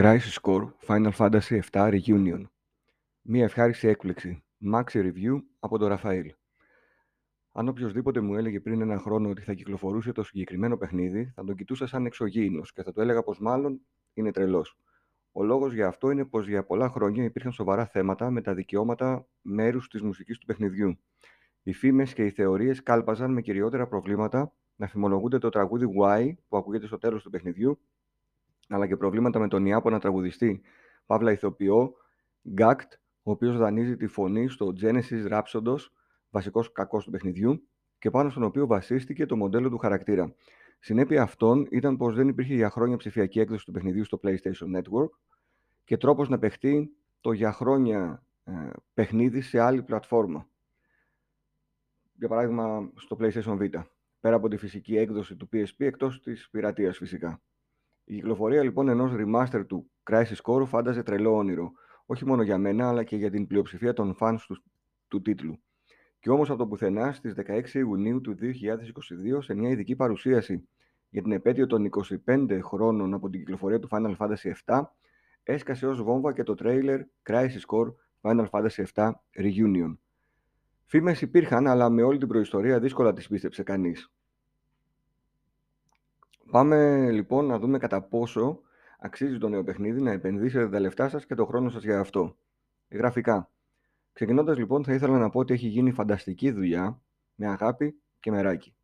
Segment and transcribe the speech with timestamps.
[0.00, 2.42] Crisis Core Final Fantasy VII Reunion.
[3.22, 4.44] Μία ευχάριστη έκπληξη.
[4.72, 6.34] Maxi Review από τον Ραφαήλ.
[7.52, 11.56] Αν οποιοδήποτε μου έλεγε πριν ένα χρόνο ότι θα κυκλοφορούσε το συγκεκριμένο παιχνίδι, θα τον
[11.56, 13.80] κοιτούσα σαν εξωγήινος και θα του έλεγα πως μάλλον
[14.14, 14.78] είναι τρελός.
[15.32, 19.26] Ο λόγος για αυτό είναι πως για πολλά χρόνια υπήρχαν σοβαρά θέματα με τα δικαιώματα
[19.40, 20.98] μέρους της μουσικής του παιχνιδιού.
[21.62, 26.56] Οι φήμες και οι θεωρίες κάλπαζαν με κυριότερα προβλήματα να φημολογούνται το τραγούδι Y που
[26.56, 27.80] ακούγεται στο τέλος του παιχνιδιού
[28.68, 30.60] αλλά και προβλήματα με τον Ιάπωνα τραγουδιστή
[31.06, 31.94] Παύλα Ηθοποιό,
[32.48, 32.92] Γκάκτ,
[33.22, 35.78] ο οποίος δανείζει τη φωνή στο Genesis Rhapsodos,
[36.30, 37.68] βασικός κακός του παιχνιδιού,
[37.98, 40.34] και πάνω στον οποίο βασίστηκε το μοντέλο του χαρακτήρα.
[40.78, 45.10] Συνέπεια αυτών ήταν πως δεν υπήρχε για χρόνια ψηφιακή έκδοση του παιχνιδιού στο PlayStation Network
[45.84, 48.52] και τρόπος να παιχτεί το για χρόνια ε,
[48.94, 50.48] παιχνίδι σε άλλη πλατφόρμα.
[52.14, 53.84] Για παράδειγμα στο PlayStation Vita.
[54.20, 57.42] Πέρα από τη φυσική έκδοση του PSP εκτός της πειρατείας φυσικά.
[58.04, 61.72] Η κυκλοφορία λοιπόν ενός remaster του Crisis Core φάνταζε τρελό όνειρο,
[62.06, 64.62] όχι μόνο για μένα αλλά και για την πλειοψηφία των fans τους,
[65.08, 65.58] του τίτλου.
[66.20, 70.68] Και όμως από το πουθενά στις 16 Ιουνίου του 2022 σε μια ειδική παρουσίαση
[71.08, 71.88] για την επέτειο των
[72.26, 74.82] 25 χρόνων από την κυκλοφορία του Final Fantasy VII
[75.42, 79.96] έσκασε ως βόμβα και το τρέιλερ Crisis Core Final Fantasy VII Reunion.
[80.84, 84.12] Φήμες υπήρχαν, αλλά με όλη την προϊστορία δύσκολα τις πίστεψε κανείς.
[86.54, 88.60] Πάμε λοιπόν να δούμε κατά πόσο
[88.98, 92.36] αξίζει το νέο παιχνίδι να επενδύσετε τα λεφτά σας και το χρόνο σας για αυτό.
[92.90, 93.50] Γραφικά.
[94.12, 97.00] Ξεκινώντας λοιπόν θα ήθελα να πω ότι έχει γίνει φανταστική δουλειά
[97.34, 98.74] με αγάπη και μεράκι.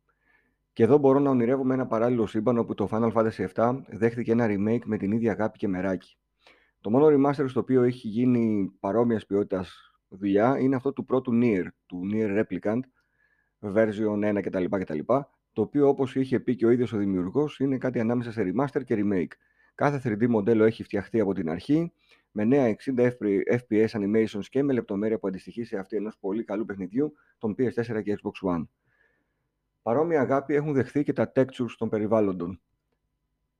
[0.73, 4.45] Και εδώ μπορώ να ονειρεύομαι ένα παράλληλο σύμπαν όπου το Final Fantasy VII δέχτηκε ένα
[4.49, 6.17] remake με την ίδια αγάπη και μεράκι.
[6.81, 11.65] Το μόνο remaster στο οποίο έχει γίνει παρόμοιας ποιότητας δουλειά είναι αυτό του πρώτου Nier,
[11.85, 12.79] του Nier Replicant,
[13.73, 14.65] version 1 κτλ.
[14.69, 14.99] κτλ
[15.53, 18.83] το οποίο όπως είχε πει και ο ίδιος ο δημιουργός είναι κάτι ανάμεσα σε remaster
[18.85, 19.31] και remake.
[19.75, 21.91] Κάθε 3D μοντέλο έχει φτιαχτεί από την αρχή,
[22.31, 23.09] με νέα 60
[23.45, 28.01] FPS animations και με λεπτομέρεια που αντιστοιχεί σε αυτή ενός πολύ καλού παιχνιδιού των PS4
[28.03, 28.67] και Xbox One.
[29.81, 32.61] Παρόμοια αγάπη έχουν δεχθεί και τα textures των περιβάλλοντων.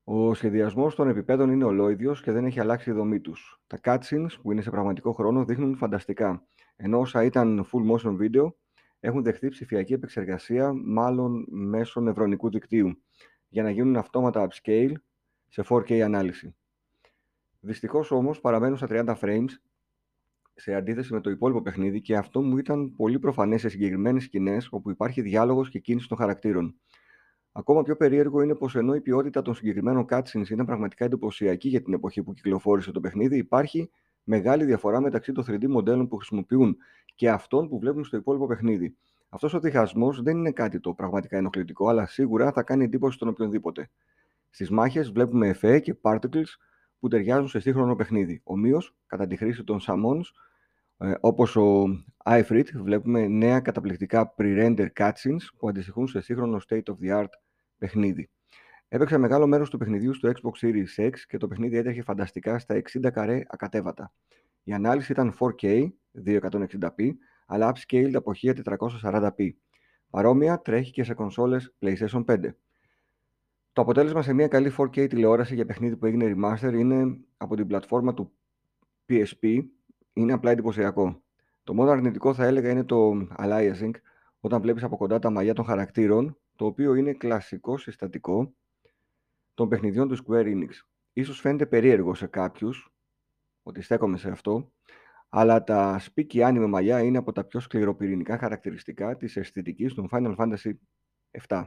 [0.04, 3.62] Ο σχεδιασμός των επιπέδων είναι ολόιδιος και δεν έχει αλλάξει η δομή τους.
[3.68, 6.44] Τα cutscenes που είναι σε πραγματικό χρόνο δείχνουν φανταστικά,
[6.76, 8.54] ενώ όσα ήταν full motion video
[9.04, 13.02] έχουν δεχθεί ψηφιακή επεξεργασία, μάλλον μέσω νευρονικού δικτύου,
[13.48, 14.94] για να γίνουν αυτόματα upscale
[15.48, 16.56] σε 4K ανάλυση.
[17.60, 19.50] Δυστυχώς όμως παραμένουν στα 30 frames
[20.54, 24.68] σε αντίθεση με το υπόλοιπο παιχνίδι και αυτό μου ήταν πολύ προφανές σε συγκεκριμένες σκηνές
[24.72, 26.76] όπου υπάρχει διάλογος και κίνηση των χαρακτήρων.
[27.52, 31.82] Ακόμα πιο περίεργο είναι πως ενώ η ποιότητα των συγκεκριμένων cutscenes ήταν πραγματικά εντυπωσιακή για
[31.82, 33.90] την εποχή που κυκλοφόρησε το παιχνίδι, υπάρχει
[34.24, 36.78] μεγάλη διαφορά μεταξύ των 3D μοντέλων που χρησιμοποιούν
[37.16, 38.96] και αυτών που βλέπουν στο υπόλοιπο παιχνίδι.
[39.30, 43.28] Αυτός ο διχασμός δεν είναι κάτι το πραγματικά ενοχλητικό, αλλά σίγουρα θα κάνει εντύπωση στον
[43.28, 43.90] οποιονδήποτε.
[44.50, 46.48] Στις μάχες βλέπουμε εφέ και particles
[47.00, 48.42] που ταιριάζουν σε σύγχρονο παιχνίδι.
[48.44, 50.24] Ομοίως, κατά τη χρήση των summons,
[50.98, 51.84] ε, όπως ο
[52.26, 57.30] iFrit, βλέπουμε νέα καταπληκτικά pre-render cutscenes που αντιστοιχούν σε σύγχρονο state of the art
[57.78, 58.30] παιχνίδι.
[58.94, 62.82] Έπαιξα μεγάλο μέρος του παιχνιδιού στο Xbox Series X και το παιχνίδι έτρεχε φανταστικά στα
[62.94, 64.14] 60 καρέ ακατέβατα.
[64.64, 65.90] Η ανάλυση ήταν 4K,
[66.26, 67.10] 260p,
[67.46, 68.32] αλλά upscaled από
[69.02, 69.50] 1440p.
[70.10, 72.54] Παρόμοια τρέχει και σε κονσόλες PlayStation 5.
[73.74, 77.68] Το αποτέλεσμα σε μια καλή 4K τηλεόραση για παιχνίδι που έγινε remaster είναι από την
[77.68, 78.32] πλατφόρμα του
[79.10, 79.66] PSP,
[80.14, 81.22] είναι απλά εντυπωσιακό.
[81.64, 83.92] Το μόνο αρνητικό θα έλεγα είναι το aliasing,
[84.40, 88.54] όταν βλέπεις από κοντά τα μαλλιά των χαρακτήρων, το οποίο είναι κλασικό συστατικό
[89.62, 90.70] των παιχνιδιών του Square Enix.
[91.14, 92.94] Ίσως φαίνεται περίεργο σε κάποιους,
[93.64, 94.72] ότι στέκομαι σε αυτό,
[95.30, 100.36] αλλά τα σπίκι άνιμε μαλλιά είναι από τα πιο σκληροπυρηνικά χαρακτηριστικά της αισθητικής του Final
[100.36, 100.72] Fantasy
[101.48, 101.66] VII.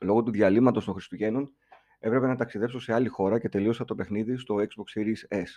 [0.00, 1.54] Λόγω του διαλύματος των Χριστουγέννων
[1.98, 5.48] έπρεπε να ταξιδέψω σε άλλη χώρα και τελείωσα το παιχνίδι στο Xbox Series S.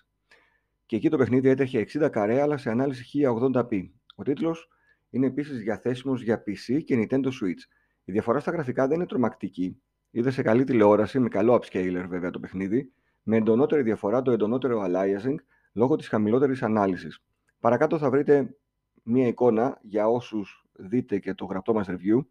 [0.85, 3.89] Και εκεί το παιχνίδι έτρεχε 60 καρέ αλλά σε ανάλυση 1080p.
[4.16, 4.67] Ο τίτλος
[5.09, 7.61] είναι επίσης διαθέσιμος για PC και Nintendo Switch.
[8.03, 9.79] Η διαφορά στα γραφικά δεν είναι τρομακτική.
[10.15, 12.91] Είδε σε καλή τηλεόραση, με καλό upscaler βέβαια το παιχνίδι,
[13.23, 15.35] με εντονότερη διαφορά το εντονότερο aliasing
[15.73, 17.23] λόγω της χαμηλότερης ανάλυσης.
[17.59, 18.55] Παρακάτω θα βρείτε
[19.03, 22.25] μία εικόνα για όσους δείτε και το γραπτό μας review.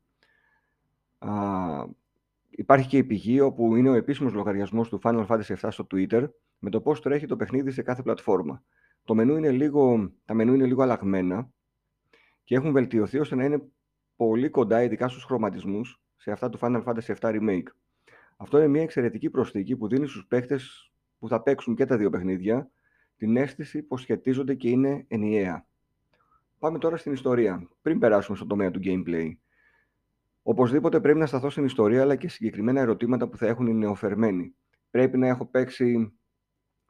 [1.18, 1.32] Α,
[2.50, 6.28] υπάρχει και η πηγή όπου είναι ο επίσημος λογαριασμός του Final Fantasy VII στο Twitter
[6.58, 8.62] με το πώς τρέχει το παιχνίδι σε κάθε πλατφόρμα.
[9.04, 11.50] Το μενού είναι λίγο, τα μενού είναι λίγο αλλαγμένα
[12.44, 13.62] και έχουν βελτιωθεί ώστε να είναι
[14.16, 17.66] πολύ κοντά, ειδικά στους χρωματισμούς, σε αυτά του Final Fantasy VII Remake.
[18.36, 22.10] Αυτό είναι μια εξαιρετική προσθήκη που δίνει στους παίχτες που θα παίξουν και τα δύο
[22.10, 22.70] παιχνίδια
[23.16, 25.66] την αίσθηση πως σχετίζονται και είναι ενιαία.
[26.58, 29.30] Πάμε τώρα στην ιστορία, πριν περάσουμε στο τομέα του gameplay.
[30.42, 34.54] Οπωσδήποτε πρέπει να σταθώ στην ιστορία αλλά και συγκεκριμένα ερωτήματα που θα έχουν οι νεοφερμένοι.
[34.90, 36.18] Πρέπει να έχω παίξει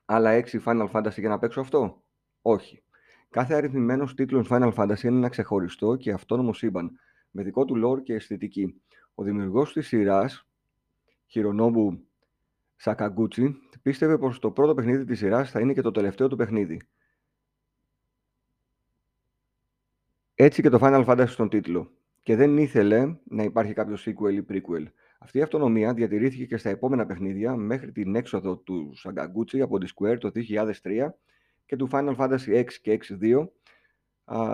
[0.04, 2.02] άλλα 6 Final Fantasy για να παίξω αυτό;
[2.42, 2.82] Όχι.
[3.30, 6.90] Κάθε αριθμημένος τίτλος Final Fantasy είναι ένα ξεχωριστό και αυτόνομο σύμπαν,
[7.30, 8.82] με δικό του lore και αισθητική.
[9.14, 10.46] Ο δημιουργός της σειράς,
[11.34, 11.98] Hironobu
[12.82, 16.80] Sakaguchi, πίστευε πως το πρώτο παιχνίδι της σειράς θα είναι και το τελευταίο του παιχνίδι.
[20.34, 21.92] Έτσι και το Final Fantasy στον τίτλο.
[22.22, 24.84] Και δεν ήθελε να υπάρχει κάποιο sequel ή prequel.
[25.18, 29.92] Αυτή η αυτονομία διατηρήθηκε και στα επόμενα παιχνίδια μέχρι την έξοδο του Sakaguchi από τη
[29.94, 31.08] Square το 2003
[31.66, 33.46] και του Final Fantasy X και X2,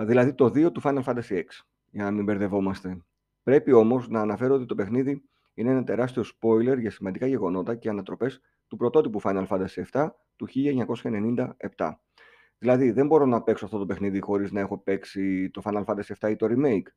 [0.05, 1.45] δηλαδή το 2 του Final Fantasy X,
[1.91, 3.01] για να μην μπερδευόμαστε.
[3.43, 7.89] Πρέπει όμως να αναφέρω ότι το παιχνίδι είναι ένα τεράστιο spoiler για σημαντικά γεγονότα και
[7.89, 10.47] ανατροπές του πρωτότυπου Final Fantasy VII του
[11.77, 11.91] 1997.
[12.57, 16.13] Δηλαδή, δεν μπορώ να παίξω αυτό το παιχνίδι χωρίς να έχω παίξει το Final Fantasy
[16.19, 16.87] VII ή το remake.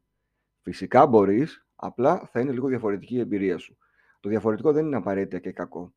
[0.60, 3.76] Φυσικά μπορείς, απλά θα είναι λίγο διαφορετική η εμπειρία σου.
[4.20, 5.94] Το διαφορετικό δεν είναι απαραίτητα και κακό.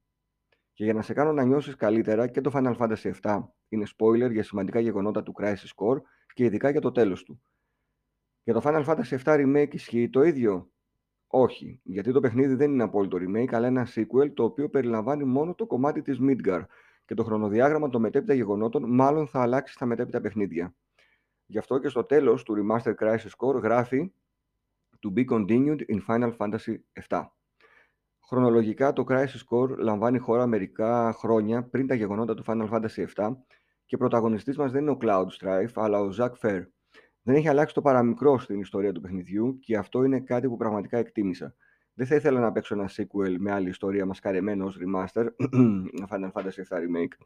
[0.73, 4.31] Και για να σε κάνω να νιώσεις καλύτερα, και το Final Fantasy VII είναι spoiler
[4.31, 6.01] για σημαντικά γεγονότα του Crisis Core
[6.33, 7.41] και ειδικά για το τέλος του.
[8.47, 10.71] Για το Final Fantasy VII Remake ισχύει το ίδιο;
[11.27, 15.55] Όχι, γιατί το παιχνίδι δεν είναι απόλυτο remake, αλλά ένα sequel το οποίο περιλαμβάνει μόνο
[15.55, 16.61] το κομμάτι της Midgar
[17.05, 20.75] και το χρονοδιάγραμμα των μετέπειτα γεγονότων μάλλον θα αλλάξει στα μετέπειτα παιχνίδια.
[21.45, 24.13] Γι' αυτό και στο τέλος του Remaster Crisis Core γράφει
[24.99, 26.75] To be continued in Final Fantasy
[27.09, 27.25] VII.
[28.27, 33.35] Χρονολογικά το Crisis Core λαμβάνει χώρα μερικά χρόνια πριν τα γεγονότα του Final Fantasy VII
[33.85, 36.65] και πρωταγωνιστής μας δεν είναι ο Cloud Strife αλλά ο Zack Fair.
[37.27, 40.97] Δεν έχει αλλάξει το παραμικρό στην ιστορία του παιχνιδιού και αυτό είναι κάτι που πραγματικά
[40.97, 41.55] εκτίμησα.
[41.93, 45.25] Δεν θα ήθελα να παίξω ένα sequel με άλλη ιστορία μασκαρεμένο ως remaster,
[46.11, 47.25] Final Fantasy VII Remake.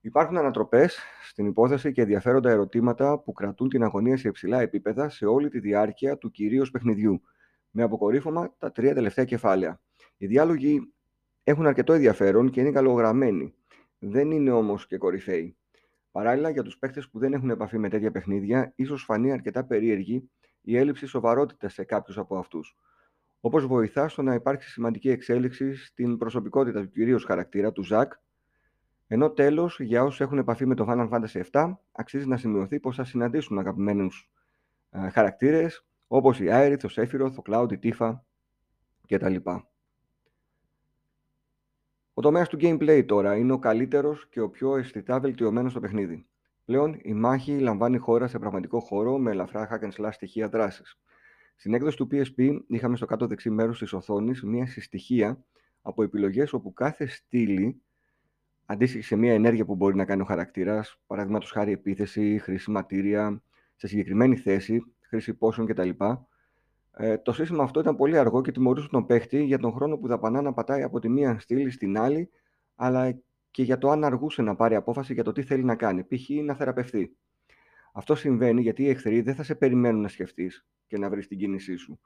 [0.00, 5.26] Υπάρχουν ανατροπές στην υπόθεση και ενδιαφέροντα ερωτήματα που κρατούν την αγωνία σε υψηλά επίπεδα σε
[5.26, 7.22] όλη τη διάρκεια του κυρίως παιχνιδιού,
[7.70, 9.80] με αποκορύφωμα τα τρία τελευταία κεφάλαια.
[10.16, 10.92] Οι διάλογοι
[11.44, 13.54] έχουν αρκετό ενδιαφέρον και είναι καλογραμμένοι.
[13.98, 15.56] Δεν είναι όμως και κορυφαίοι.
[16.12, 20.30] Παράλληλα, για τους παίχτε που δεν έχουν επαφή με τέτοια παιχνίδια, ίσως φανεί αρκετά περίεργη
[20.60, 22.76] η έλλειψη σοβαρότητας σε κάποιους από αυτούς.
[23.40, 28.12] Όπως βοηθά στο να υπάρξει σημαντική εξέλιξη στην προσωπικότητα του κυρίως χαρακτήρα του Ζακ,
[29.06, 32.96] ενώ τέλος, για όσους έχουν επαφή με το Final Fantasy VII, αξίζει να σημειωθεί πως
[32.96, 34.30] θα συναντήσουν αγαπημένους
[34.90, 38.18] ε, χαρακτήρες όπως η Aerith, ο Sephiroth, ο Cloud, η Tifa
[39.08, 39.36] κτλ.
[42.22, 46.26] Ο τομέας του gameplay τώρα είναι ο καλύτερος και ο πιο αισθητά βελτιωμένος στο παιχνίδι.
[46.64, 50.98] Πλέον η μάχη λαμβάνει χώρα σε πραγματικό χώρο με ελαφρά hack and slash στοιχεία δράσης.
[51.56, 55.44] Στην έκδοση του PSP είχαμε στο κάτω δεξί μέρος της οθόνης μία συστοιχεία
[55.82, 57.82] από επιλογές όπου κάθε στήλη
[58.66, 63.42] αντίστοιχη σε μια ενέργεια που μπορεί να κάνει ο χαρακτήρας, παραδείγματος χάρη επίθεση, χρήση ματήρια,
[63.76, 65.90] σε συγκεκριμένη θέση, χρήση πόσων κτλ.
[66.96, 70.06] Ε, το σύστημα αυτό ήταν πολύ αργό και τιμωρούσε τον παίχτη για τον χρόνο που
[70.06, 72.30] δαπανά να πατάει από τη μία στήλη στην άλλη,
[72.74, 76.04] αλλά και για το αν αργούσε να πάρει απόφαση για το τι θέλει να κάνει,
[76.04, 76.28] π.χ.
[76.44, 77.16] να θεραπευτεί.
[77.92, 81.38] Αυτό συμβαίνει γιατί οι εχθροί δεν θα σε περιμένουν να σκεφτείς και να βρεις την
[81.38, 82.00] κίνησή σου.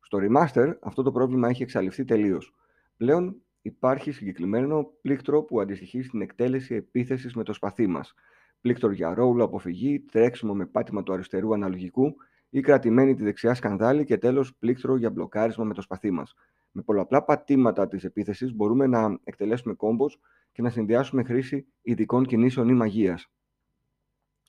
[0.00, 2.54] Στο remaster αυτό το πρόβλημα έχει εξαλειφθεί τελείως.
[2.96, 8.14] Πλέον υπάρχει συγκεκριμένο πλήκτρο που αντιστοιχεί στην εκτέλεση επίθεσης με το σπαθί μας.
[8.60, 12.14] Πλήκτρο για ρόλο, αποφυγή, τρέξιμο με πάτημα του αριστερού αναλογικού
[12.54, 16.34] ή κρατημένη τη δεξιά σκανδάλη και τέλος πλήκτρο για μπλοκάρισμα με το σπαθί μας.
[16.70, 20.06] Με πολλαπλά πατήματα της επίθεσης μπορούμε να εκτελέσουμε κόμπο
[20.52, 23.30] και να συνδυάσουμε χρήση ειδικών κινήσεων ή μαγείας.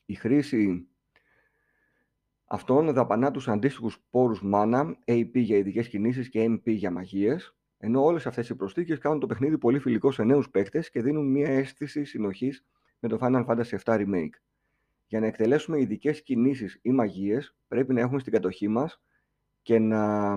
[0.06, 0.88] Η χρήση
[2.44, 8.04] αυτών δαπανά τους αντίστοιχους πόρους mana, AP για ειδικές κινήσεις και MP για μαγείες, ενώ
[8.04, 11.48] όλες αυτές οι προσθήκε κάνουν το παιχνίδι πολύ φιλικό σε νέους παίκτες και δίνουν μια
[11.48, 12.64] αίσθηση συνοχής
[12.98, 14.34] με το Final Fantasy VII Remake.
[15.06, 19.02] Για να εκτελέσουμε ειδικές κινήσεις ή μαγείες, πρέπει να έχουμε στην κατοχή μας
[19.62, 20.36] και να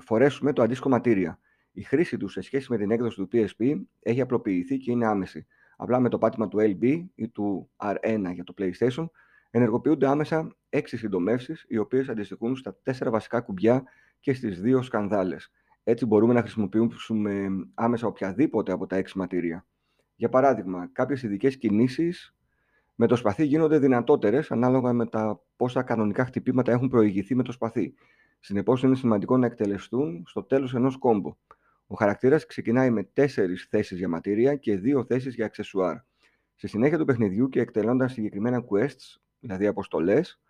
[0.00, 1.40] φορέσουμε το αντίστοιχο ματήρια.
[1.72, 5.46] Η χρήση τους σε σχέση με την έκδοση του PSP έχει απλοποιηθεί και είναι άμεση.
[5.76, 9.06] Απλά με το πάτημα του LB ή του R1 για το PlayStation
[9.50, 13.84] ενεργοποιούνται άμεσα έξι συντομεύσεις, οι οποίες αντιστοιχούν στα τέσσερα βασικά κουμπιά
[14.20, 15.52] και στις δύο σκανδάλες.
[15.84, 19.66] Έτσι μπορούμε να χρησιμοποιήσουμε άμεσα οποιαδήποτε από τα έξι ματήρια.
[20.14, 22.36] Για παράδειγμα, κάποιες ειδικές κινήσεις
[23.00, 27.52] με το σπαθί γίνονται δυνατότερες ανάλογα με τα πόσα κανονικά χτυπήματα έχουν προηγηθεί με το
[27.52, 27.94] σπαθί.
[28.40, 31.36] Συνεπώς, είναι σημαντικό να εκτελεστούν στο τέλος ενός κόμπο.
[31.86, 35.96] Ο χαρακτήρας ξεκινάει με 4 θέσεις για ματήρια και 2 θέσεις για αξεσουάρ.
[36.54, 40.40] Στη συνέχεια του παιχνιδιού και εκτελώντας συγκεκριμένα quests, δηλαδή αποστολές,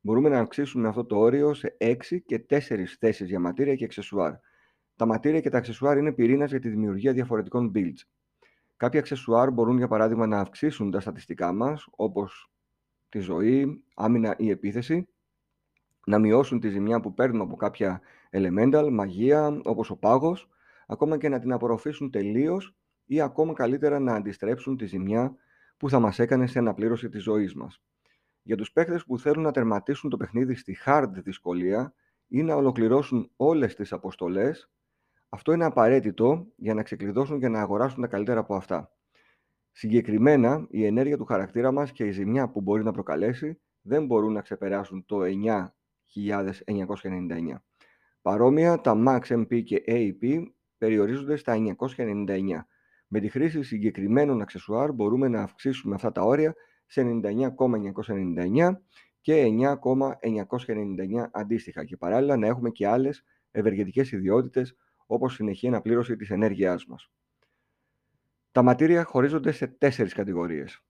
[0.00, 4.32] μπορούμε να αυξήσουμε αυτό το όριο σε 6 και 4 θέσεις για ματήρια και αξεσουάρ.
[4.96, 8.02] Τα ματήρια και τα αξεσουάρ είναι πυρήνας για τη δημιουργία διαφορετικών builds.
[8.76, 12.50] Κάποια αξεσουάρ μπορούν για παράδειγμα να αυξήσουν τα στατιστικά μας, όπως
[13.08, 15.08] τη ζωή, άμυνα ή επίθεση,
[16.06, 20.48] να μειώσουν τη ζημιά που παίρνουμε από κάποια elemental, μαγεία, όπως ο πάγος,
[20.86, 25.36] ακόμα και να την απορροφήσουν τελείως ή ακόμα καλύτερα να αντιστρέψουν τη ζημιά
[25.76, 27.82] που θα μας έκανε σε αναπλήρωση της ζωής μας.
[28.42, 31.94] Για τους παίχτες που θέλουν να τερματίσουν το παιχνίδι στη hard δυσκολία
[32.26, 34.70] ή να ολοκληρώσουν όλες τις αποστολές,
[35.28, 38.90] αυτό είναι απαραίτητο για να ξεκλειδώσουν και να αγοράσουν τα καλύτερα από αυτά.
[39.70, 44.32] Συγκεκριμένα, η ενέργεια του χαρακτήρα μας και η ζημιά που μπορεί να προκαλέσει δεν μπορούν
[44.32, 47.62] να ξεπεράσουν το 9.999.
[48.22, 50.42] Παρόμοια, τα Max MP και AP
[50.78, 52.66] περιορίζονται στα 999.
[53.08, 56.54] Με τη χρήση συγκεκριμένων αξεσουάρ μπορούμε να αυξήσουμε αυτά τα όρια
[56.86, 58.80] σε 99,999
[59.20, 66.30] και 9,999 αντίστοιχα και παράλληλα να έχουμε και άλλες ευεργετικές ιδιότητες όπως συνεχή αναπλήρωση της
[66.30, 67.10] ενέργειάς μας.
[68.52, 70.84] Τα ματήρια χωρίζονται σε τέσσερις κατηγορίες.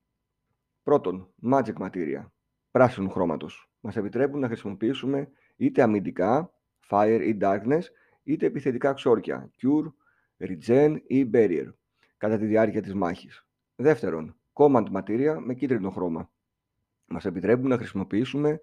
[0.82, 2.30] Πρώτον, Magic Materia,
[2.70, 3.70] πράσινου χρώματος.
[3.80, 6.52] Μας επιτρέπουν να χρησιμοποιήσουμε είτε αμυντικά,
[6.90, 7.82] Fire ή Darkness,
[8.22, 9.92] είτε επιθετικά ξόρκια, Cure,
[10.38, 11.72] Regen ή Barrier,
[12.16, 13.46] κατά τη διάρκεια της μάχης.
[13.76, 16.30] Δεύτερον, Command Materia με κίτρινο χρώμα.
[17.06, 18.60] Μας επιτρέπουν να χρησιμοποιήσουμε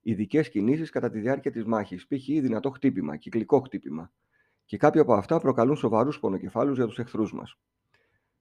[0.00, 2.26] ειδικές κινήσεις κατά τη διάρκεια της μάχης, π.χ.
[2.26, 4.12] δυνατό χτύπημα, κυκλικό χτύπημα.
[4.66, 7.58] Και κάποια από αυτά προκαλούν σοβαρούς πονοκεφάλους για τους εχθρούς μας.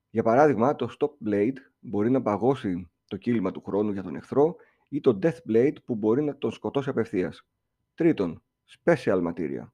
[0.09, 4.55] Για παράδειγμα, το Stop Blade μπορεί να παγώσει το κύλημα του χρόνου για τον εχθρό
[4.89, 7.47] ή το Death Blade που μπορεί να τον σκοτώσει απευθείας.
[7.93, 8.43] Τρίτον,
[8.83, 9.67] Special Materia,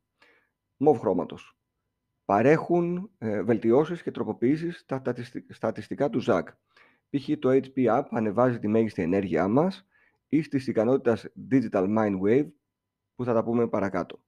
[0.77, 1.58] μοβ χρώματος.
[2.25, 5.01] Παρέχουν ε, βελτιώσεις και τροποποιήσεις στα
[5.50, 6.43] στατιστικά του ZAG.
[7.10, 7.29] Π.χ.
[7.39, 9.88] το HP Up ανεβάζει τη μέγιστη ενέργειά μας
[10.27, 12.48] ή στις ικανότητας Digital Mind Wave
[13.15, 14.24] που θα τα πούμε παρακάτω.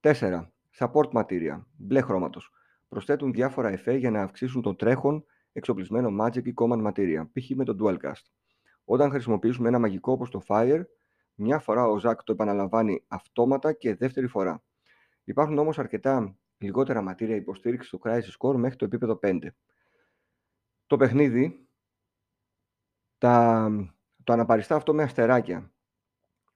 [0.00, 0.53] 4.
[0.78, 2.50] Support Materia, μπλε χρώματος.
[2.88, 7.50] Προσθέτουν διάφορα εφέ για να αυξήσουν το τρέχον εξοπλισμένο Magic ή Command Materia, π.χ.
[7.50, 8.22] με το Dualcast.
[8.84, 10.82] Όταν χρησιμοποιήσουμε ένα μαγικό όπως το Fire,
[11.34, 14.62] μια φορά ο Ζακ το επαναλαμβάνει αυτόματα και δεύτερη φορά.
[15.24, 19.38] Υπάρχουν όμως αρκετά λιγότερα ματήρια υποστήριξης του Crisis Core μέχρι το επίπεδο 5.
[20.86, 21.68] Το παιχνίδι
[23.18, 23.70] τα,
[24.24, 25.73] το αναπαριστά αυτό με αστεράκια.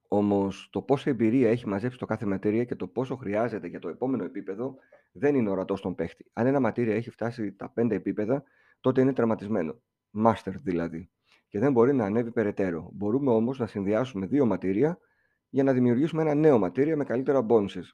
[0.08, 3.88] Όμως το πόσο εμπειρία έχει μαζέψει το κάθε ματήρια και το πόσο χρειάζεται για το
[3.88, 4.76] επόμενο επίπεδο
[5.12, 6.30] δεν είναι ορατός στον παίχτη.
[6.32, 8.42] Αν ένα ματήρια έχει φτάσει τα 5 επίπεδα,
[8.80, 9.80] τότε είναι τερματισμένο.
[10.24, 11.10] Master δηλαδή.
[11.48, 12.90] Και δεν μπορεί να ανέβει περαιτέρω.
[12.92, 14.98] Μπορούμε όμως να συνδυάσουμε δύο ματήρια
[15.48, 17.84] για να δημιουργήσουμε ένα νέο ματήρια με καλύτερα bonuses.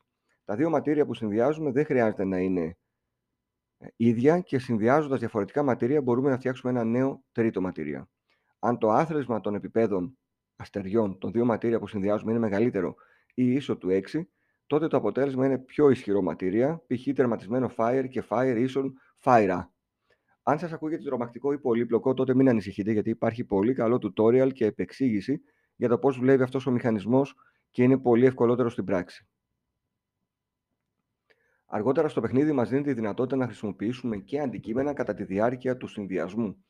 [0.44, 2.76] Τα δύο ματήρια που συνδυάζουμε δεν χρειάζεται να είναι
[3.78, 8.09] ε, ίδια και συνδυάζοντας διαφορετικά ματήρια μπορούμε να φτιάξουμε ένα νέο τρίτο ματήρια.
[8.59, 10.18] Αν το άθροισμα των επιπέδων
[10.64, 12.94] αστεριών των δύο ματήρια που συνδυάζουμε είναι μεγαλύτερο
[13.35, 14.23] ή ίσο του 6,
[14.66, 17.14] τότε το αποτέλεσμα είναι πιο ισχυρό ματήρια, π.χ.
[17.14, 18.92] τερματισμένο fire και fire ίσον
[19.23, 19.61] fire.
[20.42, 24.64] Αν σας ακούγεται τρομακτικό ή πολύπλοκο, τότε μην ανησυχείτε γιατί υπάρχει πολύ καλό tutorial και
[24.64, 25.40] επεξήγηση
[25.76, 27.35] για το πώς δουλεύει αυτός ο μηχανισμός
[27.71, 29.28] και είναι πολύ ευκολότερο στην πράξη.
[31.66, 35.87] Αργότερα στο παιχνίδι μας δίνει τη δυνατότητα να χρησιμοποιήσουμε και αντικείμενα κατά τη διάρκεια του
[35.87, 36.64] συνδυασμού,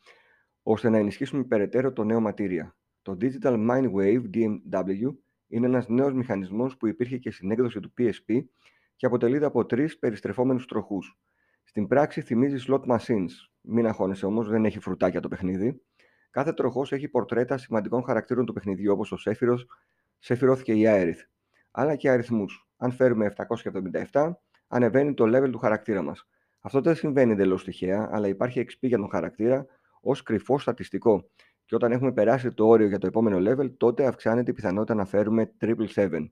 [0.63, 2.77] ώστε να ενισχύσουμε περαιτέρω το νέο ματήρια.
[3.05, 5.15] Το Digital Mind Wave DMW
[5.49, 8.45] είναι ένας νέος μηχανισμός που υπήρχε και στην έκδοση του PSP
[8.97, 11.19] και αποτελείται από τρεις περιστρεφόμενους τροχούς.
[11.65, 13.31] Στην πράξη θυμίζει slot machines.
[13.61, 15.83] Μην αγχώνεσαι όμως, δεν έχει φρουτάκια το παιχνίδι.
[16.31, 19.67] Κάθε τροχός έχει πορτρέτα σημαντικών χαρακτήρων του παιχνιδιού, όπως ο Σέφυρος,
[20.19, 21.23] Σέφυροθ και η Αέριθ,
[21.71, 22.69] αλλά και αριθμούς.
[22.77, 26.29] Αν φέρουμε 777, ανεβαίνει το level του χαρακτήρα μας.
[26.61, 29.67] Αυτό δεν συμβαίνει εντελώς τυχαία, αλλά υπάρχει XP για τον χαρακτήρα
[30.01, 31.31] ως κρυφό στατιστικό.
[31.65, 35.05] Και όταν έχουμε περάσει το όριο για το επόμενο level, τότε αυξάνεται η πιθανότητα να
[35.05, 35.53] φέρουμε
[35.95, 36.31] 777.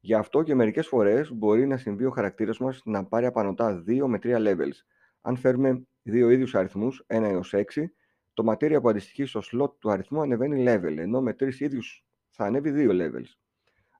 [0.00, 4.06] Γι' αυτό και μερικές φορές μπορεί να συμβεί ο χαρακτήρας μας να πάρει απανοτά 2
[4.06, 4.76] με 3 levels.
[5.20, 7.94] Αν φέρουμε δύο ίδιους αριθμούς, 1 έως 6,
[8.34, 12.44] το ματήρια που αντιστοιχεί στο slot του αριθμού ανεβαίνει level, ενώ με τρεις ίδιους θα
[12.44, 13.32] ανέβει 2 levels.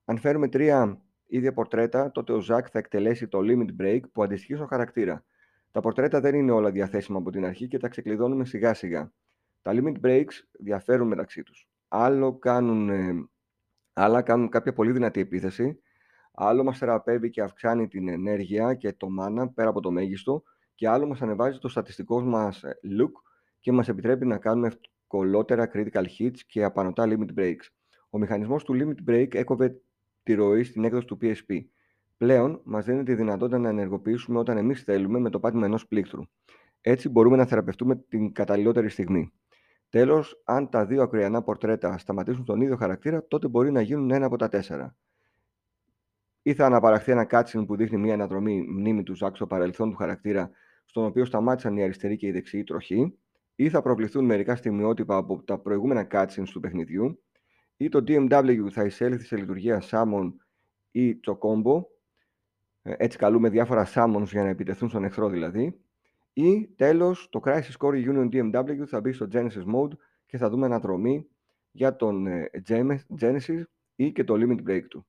[0.05, 4.55] Αν φέρουμε τρία ίδια πορτρέτα, τότε ο Ζακ θα εκτελέσει το limit break που αντιστοιχεί
[4.55, 5.25] στο χαρακτήρα.
[5.71, 9.13] Τα πορτρέτα δεν είναι όλα διαθέσιμα από την αρχή και τα ξεκλειδώνουμε σιγά σιγά.
[9.65, 11.69] Τα limit breaks διαφέρουν μεταξύ τους.
[11.89, 13.29] Άλλο κάνουν, ε,
[13.93, 15.81] άλλα κάνουν κάποια πολύ δυνατή επίθεση,
[16.33, 20.43] άλλο μας θεραπεύει και αυξάνει την ενέργεια και το mana πέρα από το μέγιστο
[20.75, 23.13] και άλλο μας ανεβάζει το στατιστικό μας ε, look
[23.61, 27.67] και μας επιτρέπει να κάνουμε ευκολότερα critical hits και απανοτά limit breaks.
[28.11, 29.81] Ο μηχανισμός του limit break έκοβε
[30.23, 31.65] τη ροή στην έκδοση του PSP.
[32.17, 36.23] Πλέον, μας δίνει τη δυνατότητα να ενεργοποιήσουμε όταν εμείς θέλουμε με το πάτημα ενός πλήκτρου.
[36.81, 39.33] Έτσι, μπορούμε να θεραπευτούμε την καταλληλότερη στιγμή.
[39.95, 44.27] Τέλος, αν τα δύο ακριανά πορτρέτα σταματήσουν τον ίδιο χαρακτήρα, τότε μπορεί να γίνουν ένα
[44.27, 44.97] από τα τέσσερα.
[46.43, 49.97] Ή θα αναπαραχθεί ένα cutscene που δείχνει μια αναδρομή μνήμη του Ζακ στο παρελθόν του
[49.97, 50.51] χαρακτήρα,
[50.85, 53.19] στον οποίο σταμάτησαν η αριστερή και η δεξιή τροχή,
[53.55, 57.23] ή θα προβληθούν μερικά στιγμιότυπα από τα προηγούμενα cutscenes του παιχνιδιού,
[57.77, 60.33] ή το DMW θα εισέλθει σε λειτουργία summon
[60.91, 61.85] ή το combo,
[62.83, 65.85] ε, έτσι καλούμε διάφορα summons για να επιτεθούν στον εχθρό δηλαδή,
[66.37, 69.93] Ή τέλος, το Crisis Core Union DMW θα μπει στο Genesis Mode
[70.27, 71.29] και θα δούμε αναδρομή
[71.71, 72.51] για τον ε,
[73.21, 73.63] Genesis
[73.95, 75.07] ή και το Limit Break του.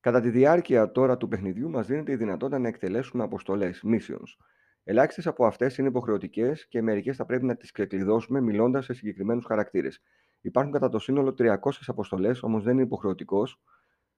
[0.00, 4.36] Κατά τη διάρκεια τώρα του παιχνιδιού μας δίνεται η δυνατότητα να εκτελέσουμε αποστολές, missions.
[4.84, 9.44] Ελάχιστες από αυτές είναι υποχρεωτικές και μερικές θα πρέπει να τις ξεκλειδώσουμε μιλώντας σε συγκεκριμένους
[9.44, 10.00] χαρακτήρες.
[10.40, 13.60] Υπάρχουν κατά το σύνολο 300 αποστολές, όμως δεν είναι υποχρεωτικός.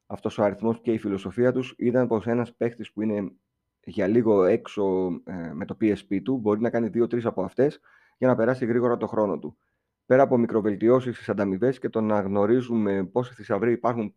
[0.07, 3.33] Αυτός ο αριθμός και η φιλοσοφία τους ήταν πως ένας παίχτης που είναι
[3.85, 7.81] για λίγο έξω ε, με το PSP του μπορεί να κάνει 2-3 από αυτές
[8.19, 9.57] για να περάσει γρήγορα το χρόνο του.
[10.07, 14.15] Πέρα από μικροβελτιώσεις στις ανταμοιβές και το να γνωρίζουμε πόσοι θησαυροί υπάρχουν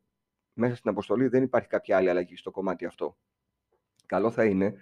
[0.53, 3.17] μέσα στην αποστολή, δεν υπάρχει κάποια άλλη αλλαγή στο κομμάτι αυτό.
[4.05, 4.75] Καλό θα είναι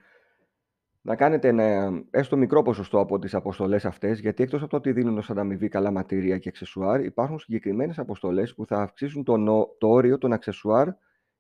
[1.02, 4.92] να κάνετε ένα έστω μικρό ποσοστό από τις αποστολές αυτές, γιατί εκτός από το ότι
[4.92, 9.38] δίνουν ως ανταμοιβή καλά ματήρια και αξεσουάρ, υπάρχουν συγκεκριμένες αποστολές που θα αυξήσουν το,
[9.78, 10.88] το όριο των αξεσουάρ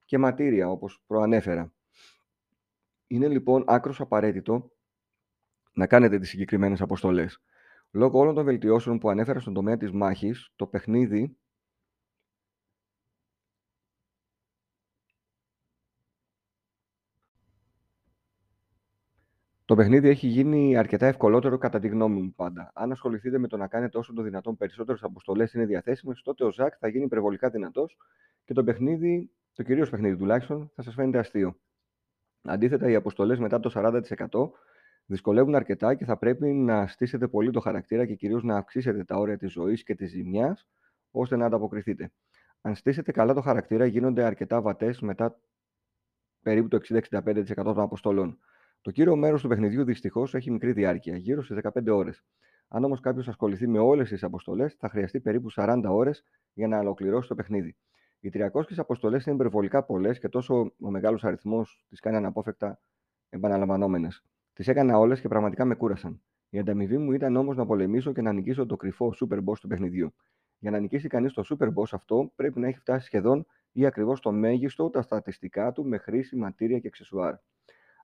[0.05, 1.73] και ματήρια, όπως προανέφερα.
[3.11, 4.71] Είναι λοιπόν άκρος απαραίτητο
[5.73, 7.41] να κάνετε τις συγκεκριμένες αποστολές.
[7.91, 11.37] Λόγω όλων των βελτιώσεων που ανέφερα στον τομέα της μάχης, το παιχνίδι
[19.65, 22.71] Το παιχνίδι έχει γίνει αρκετά ευκολότερο κατά τη γνώμη μου πάντα.
[22.73, 26.51] Αν ασχοληθείτε με το να κάνετε όσο το δυνατόν περισσότερες αποστολές είναι διαθέσιμες, τότε ο
[26.51, 27.97] Ζακ θα γίνει υπερβολικά δυνατός
[28.45, 31.59] και το παιχνίδι, το κυρίως παιχνίδι τουλάχιστον, θα σας φαίνεται αστείο.
[32.43, 34.51] Αντίθετα, οι αποστολές μετά το 40%
[35.05, 39.17] δυσκολεύουν αρκετά και θα πρέπει να στήσετε πολύ το χαρακτήρα και κυρίως να αυξήσετε τα
[39.17, 40.67] όρια της ζωής και της ζημιάς
[41.11, 42.11] ώστε να ανταποκριθείτε.
[42.61, 45.39] Αν στήσετε καλά το χαρακτήρα, γίνονται αρκετά βατές μετά
[46.41, 48.39] περίπου το 60-65% των αποστολών.
[48.81, 52.23] Το κύριο μέρος του παιχνιδιού δυστυχώς έχει μικρή διάρκεια, γύρω στις 15 ώρες.
[52.67, 56.79] Αν όμως κάποιος ασχοληθεί με όλες τις αποστολές, θα χρειαστεί περίπου 40 ώρες για να
[56.79, 57.75] ολοκληρώσει το παιχνίδι.
[58.23, 62.79] Οι 300 αποστολές είναι υπερβολικά πολλές και τόσο ο μεγάλος αριθμός τις κάνει αναπόφευκτα
[63.29, 64.23] επαναλαμβανόμενες.
[64.53, 66.21] Τις έκανα όλες και πραγματικά με κούρασαν.
[66.49, 69.67] Η ανταμοιβή μου ήταν όμως να πολεμήσω και να νικήσω το κρυφό super boss του
[69.67, 70.13] παιχνιδιού.
[70.59, 74.19] Για να νικήσει κανείς το super boss αυτό, πρέπει να έχει φτάσει σχεδόν ή ακριβώς
[74.19, 77.35] το μέγιστο τα στατιστικά του με χρήση, ματήρια και αξεσουάρ.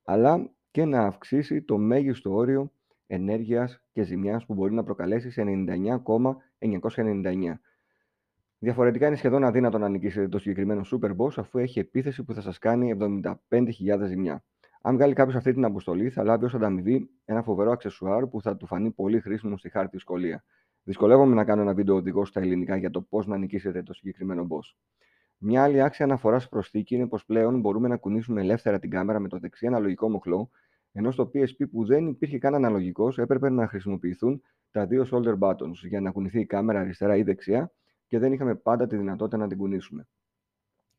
[0.03, 2.71] Αλλά και να αυξήσει το μέγιστο όριο
[3.07, 7.59] ενέργειας και ζημιάς που μπορεί να προκαλέσει σε 99,999.
[8.59, 12.41] Διαφορετικά είναι σχεδόν αδύνατο να νικήσετε το συγκεκριμένο Super Boss αφού έχει επίθεση που θα
[12.41, 12.97] σας κάνει
[13.49, 14.43] 75.000 ζημιά.
[14.81, 18.57] Αν βγάλει κάποιος αυτή την αποστολή, θα λάβει ως ανταμοιβή ένα φοβερό αξεσουάρ που θα
[18.57, 20.43] του φανεί πολύ χρήσιμο στη χάρτη δυσκολία.
[20.83, 24.47] Δυσκολεύομαι να κάνω ένα βίντεο οδηγός στα ελληνικά για το πώς να νικήσετε το συγκεκριμένο
[24.49, 24.75] boss.
[25.37, 29.27] Μια άλλη άξια αναφοράς προσθήκη είναι πως πλέον μπορούμε να κουνήσουμε ελεύθερα την κάμερα με
[29.27, 30.49] το δεξί αναλογικό μοχλό
[30.91, 34.41] ενώ στο PSP που δεν υπήρχε καν αναλογικός, έπρεπε να χρησιμοποιηθούν
[34.71, 37.71] τα δύο shoulder buttons για να κουνηθεί η κάμερα αριστερά ή δεξιά
[38.07, 40.07] και δεν είχαμε πάντα τη δυνατότητα να την κουνήσουμε.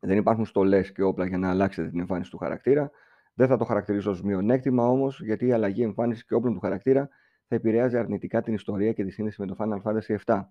[0.00, 2.90] Δεν υπάρχουν στολές και όπλα για να αλλάξετε την εμφάνιση του χαρακτήρα.
[3.34, 7.08] Δεν θα το χαρακτηρίσω ως μειονέκτημα όμως, γιατί η αλλαγή εμφάνισης και όπλων του χαρακτήρα
[7.48, 10.44] θα επηρεάζει αρνητικά την ιστορία και τη σύνδεση με το Final Fantasy VII.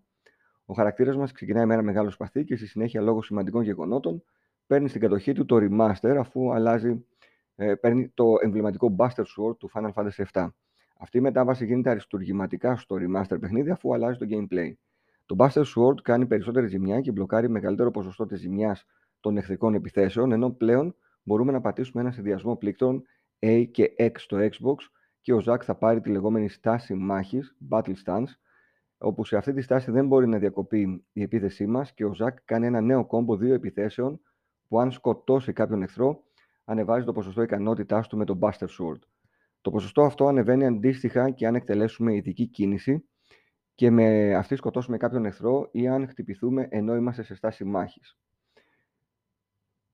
[0.65, 4.24] Ο χαρακτήρας μας ξεκινάει με ένα μεγάλο σπαθί και στη συνέχεια, λόγω σημαντικών γεγονότων,
[4.67, 7.06] παίρνει στην κατοχή του το remaster αφού αλλάζει
[7.56, 10.48] ε, παίρνει το εμβληματικό Buster Sword του Final Fantasy VII.
[10.98, 14.72] Αυτή η μετάβαση γίνεται αριστουργηματικά στο remaster παιχνίδι αφού αλλάζει το gameplay.
[15.28, 18.86] Το Buster Sword κάνει περισσότερη ζημιά και μπλοκάρει μεγαλύτερο ποσοστό της ζημιάς
[19.20, 23.04] των εχθρικών επιθέσεων, ενώ πλέον μπορούμε να πατήσουμε ένα συνδυασμό πλήκτρων
[23.40, 24.76] A και X στο Xbox
[25.22, 28.32] και ο Zack θα πάρει τη λεγόμενη στάση μάχης, Battle Stance,
[28.98, 32.34] όπου σε αυτή τη στάση δεν μπορεί να διακοπεί η επίθεσή μας και ο Zack
[32.46, 34.20] κάνει ένα νέο κόμπο δύο επιθέσεων
[34.68, 36.24] που αν σκοτώσει κάποιον εχθρό
[36.66, 39.00] ανεβάζει το ποσοστό ικανότητάς του με το Buster Sword.
[39.62, 43.06] Το ποσοστό αυτό ανεβαίνει αντίστοιχα και αν εκτελέσουμε ειδική κίνηση
[43.78, 48.18] και με αυτή σκοτώσουμε κάποιον εχθρό ή αν χτυπηθούμε ενώ είμαστε σε στάση μάχης.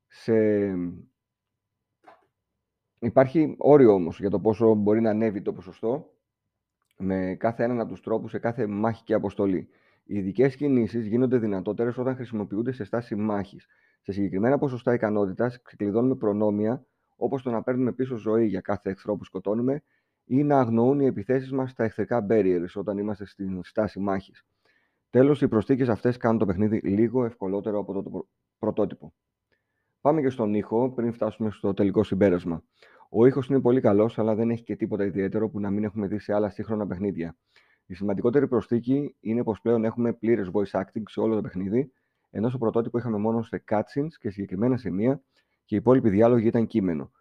[0.07, 0.33] Σε...
[2.99, 6.13] Υπάρχει όριο όμως για το πόσο μπορεί να ανέβει το ποσοστό
[6.97, 9.69] με κάθε έναν από τους τρόπους σε κάθε μάχη και αποστολή.
[10.03, 13.67] Οι ειδικές κινήσεις γίνονται δυνατότερες όταν χρησιμοποιούνται σε στάση μάχης
[14.01, 19.15] σε συγκεκριμένα ποσοστά ικανότητας ξεκλειδώνουμε προνόμια όπως το να παίρνουμε πίσω ζωή για κάθε εχθρό
[19.15, 19.83] που σκοτώνουμε
[20.25, 24.45] ή να αγνοούν οι επιθέσεις μας στα εχθρικά barriers όταν είμαστε στην στάση μάχης.
[25.09, 28.27] Τέλος, οι προσθήκες αυτές κάνουν το παιχνίδι λίγο ευκολότερο από το
[28.59, 29.13] πρωτότυπο.
[30.01, 32.63] Πάμε και στον ήχο πριν φτάσουμε στο τελικό συμπέρασμα.
[33.09, 36.07] Ο ήχος είναι πολύ καλός, αλλά δεν έχει και τίποτα ιδιαίτερο που να μην έχουμε
[36.07, 37.37] δει σε άλλα σύγχρονα παιχνίδια.
[37.85, 41.91] Η σημαντικότερη προσθήκη είναι πως πλέον έχουμε πλήρες voice acting σε όλο το παιχνίδι
[42.35, 45.21] ενώ στο πρωτότυπο είχαμε μόνο σε cutscenes και συγκεκριμένα σημεία
[45.65, 47.11] και οι υπόλοιποι διάλογοι ήταν κείμενο.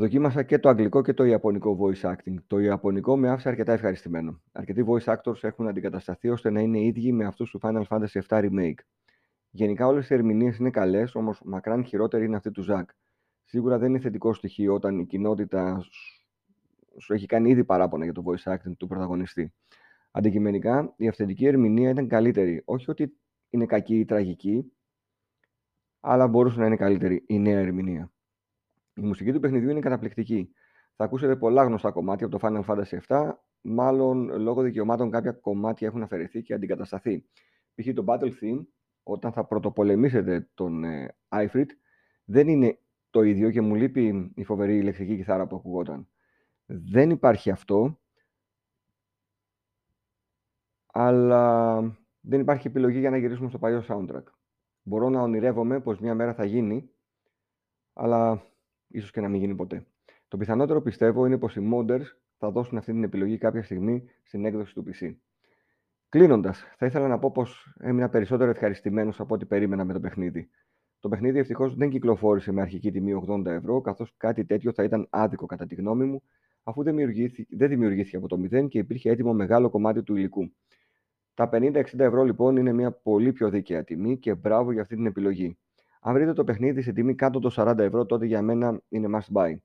[0.00, 2.34] Δοκίμασα και το αγγλικό και το ιαπωνικό voice acting.
[2.46, 4.40] Το ιαπωνικό με άφησε αρκετά ευχαριστημένο.
[4.52, 8.50] Αρκετοί voice actors έχουν αντικατασταθεί ώστε να είναι ίδιοι με αυτούς του Final Fantasy VII
[8.50, 8.78] Remake.
[9.50, 12.84] Γενικά όλες οι ερμηνείες είναι καλές, όμως μακράν χειρότερη είναι αυτή του Zack.
[13.44, 15.84] Σίγουρα δεν είναι θετικό στοιχείο όταν η κοινότητα
[16.98, 19.52] σου έχει κάνει ήδη παράπονα για το voice acting του πρωταγωνιστή.
[20.10, 22.62] Αντικειμενικά, η αυθεντική ερμηνεία ήταν καλύτερη.
[22.64, 23.16] Όχι ότι
[23.50, 24.72] είναι κακή ή τραγική,
[26.00, 28.10] αλλά μπορούσε να είναι καλύτερη η νέα ερμηνεία.
[28.94, 30.54] Η μουσική του παιχνιδιού είναι καταπληκτική.
[30.96, 35.86] Θα ακούσετε πολλά γνωστά κομμάτια από το Final Fantasy VII, μάλλον λόγω δικαιωμάτων κάποια κομμάτια
[35.86, 37.24] έχουν αφαιρεθεί και αντικατασταθεί.
[37.74, 37.94] Π.χ.
[37.94, 38.66] το Battle Theme,
[39.02, 41.14] όταν θα πρωτοπολεμήσετε τον ε,
[42.24, 42.78] δεν είναι
[43.10, 46.08] το ίδιο και μου λείπει η φοβερή ηλεκτρική κιθάρα που ακουγόταν.
[46.66, 47.98] Δεν υπάρχει αυτό,
[50.86, 51.80] αλλά
[52.20, 54.24] δεν υπάρχει επιλογή για να γυρίσουμε στο παλιό soundtrack.
[54.82, 56.90] Μπορώ να ονειρεύομαι πως μια μέρα θα γίνει,
[57.92, 58.42] αλλά
[58.90, 59.86] ίσως και να μην γίνει ποτέ.
[60.28, 62.04] Το πιθανότερο πιστεύω είναι πως οι modders
[62.38, 65.14] θα δώσουν αυτή την επιλογή κάποια στιγμή στην έκδοση του PC.
[66.08, 70.50] Κλείνοντας, θα ήθελα να πω πως έμεινα περισσότερο ευχαριστημένος από ό,τι περίμενα με το παιχνίδι.
[71.00, 75.06] Το παιχνίδι ευτυχώς δεν κυκλοφόρησε με αρχική τιμή 80 ευρώ, καθώς κάτι τέτοιο θα ήταν
[75.10, 76.22] άδικο κατά τη γνώμη μου,
[76.62, 80.52] αφού δεν δημιουργήθηκε, δεν δημιουργήθηκε από το μηδέν και υπήρχε έτοιμο μεγάλο κομμάτι του υλικού.
[81.34, 85.06] Τα 50-60 ευρώ λοιπόν είναι μια πολύ πιο δίκαια τιμή και μπράβο για αυτή την
[85.06, 85.58] επιλογή.
[86.00, 89.36] Αν βρείτε το παιχνίδι σε τιμή κάτω των 40 ευρώ, τότε για μένα είναι must
[89.36, 89.56] buy.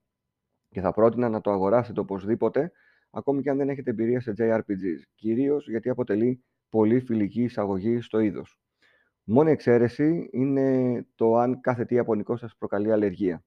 [0.70, 2.72] Και θα πρότεινα να το αγοράσετε οπωσδήποτε,
[3.10, 5.02] ακόμη και αν δεν έχετε εμπειρία σε JRPGs.
[5.16, 8.60] Κυρίως γιατί αποτελεί πολύ φιλική εισαγωγή στο είδος.
[9.24, 13.44] Μόνη εξαίρεση είναι το αν κάθε τι ιαπωνικό σας προκαλεί αλλεργία.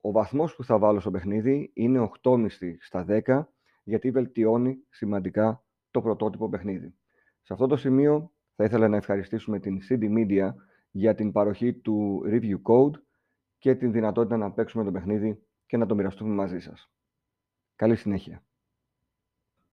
[0.00, 2.48] Ο βαθμός που θα βάλω στο παιχνίδι είναι 8,5
[2.80, 3.44] στα 10,
[3.82, 6.94] γιατί βελτιώνει σημαντικά το πρωτότυπο παιχνίδι.
[7.42, 10.54] Σε αυτό το σημείο θα ήθελα να ευχαριστήσουμε την CD Media
[10.96, 13.00] για την παροχή του Review Code
[13.58, 16.90] και την δυνατότητα να παίξουμε το παιχνίδι και να το μοιραστούμε μαζί σας.
[17.74, 18.45] Καλή συνέχεια.